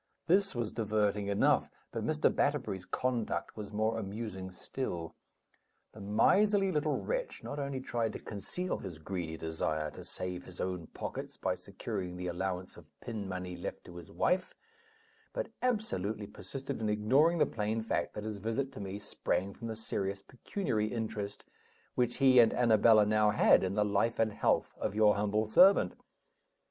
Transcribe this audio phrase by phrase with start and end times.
[0.25, 2.35] This was diverting enough; but Mr.
[2.35, 5.13] Batterbury's conduct was more amusing still.
[5.91, 10.59] The miserly little wretch not only tried to conceal his greedy desire to save his
[10.59, 14.55] own pockets by securing the allowance of pin money left to his wife,
[15.33, 19.67] but absolutely persisted in ignoring the plain fact that his visit to me sprang from
[19.67, 21.45] the serious pecuniary interest
[21.93, 25.93] which he and Annabella now had in the life and health of your humble servant.